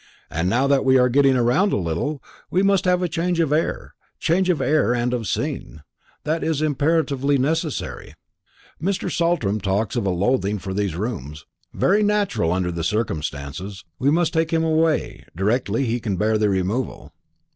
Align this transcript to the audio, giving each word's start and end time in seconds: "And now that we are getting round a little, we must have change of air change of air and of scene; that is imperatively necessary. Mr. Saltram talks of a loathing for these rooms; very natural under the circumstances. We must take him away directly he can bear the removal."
"And 0.31 0.49
now 0.49 0.65
that 0.65 0.83
we 0.83 0.97
are 0.97 1.09
getting 1.09 1.37
round 1.37 1.71
a 1.71 1.77
little, 1.77 2.23
we 2.49 2.63
must 2.63 2.85
have 2.85 3.07
change 3.11 3.39
of 3.39 3.53
air 3.53 3.93
change 4.17 4.49
of 4.49 4.59
air 4.59 4.95
and 4.95 5.13
of 5.13 5.27
scene; 5.27 5.83
that 6.23 6.43
is 6.43 6.59
imperatively 6.59 7.37
necessary. 7.37 8.15
Mr. 8.81 9.15
Saltram 9.15 9.59
talks 9.61 9.95
of 9.95 10.07
a 10.07 10.09
loathing 10.09 10.57
for 10.57 10.73
these 10.73 10.95
rooms; 10.95 11.45
very 11.71 12.01
natural 12.01 12.51
under 12.51 12.71
the 12.71 12.83
circumstances. 12.83 13.85
We 13.99 14.09
must 14.09 14.33
take 14.33 14.49
him 14.51 14.63
away 14.63 15.23
directly 15.35 15.85
he 15.85 15.99
can 15.99 16.15
bear 16.17 16.39
the 16.39 16.49
removal." 16.49 17.13